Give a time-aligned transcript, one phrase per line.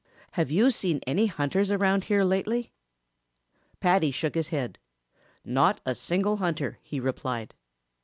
[0.31, 2.73] Have you seen any hunters around here lately?"
[3.79, 4.79] Paddy shook his head.
[5.45, 7.53] "Not a single hunter," he replied.